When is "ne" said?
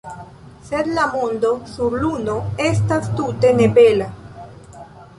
3.63-3.71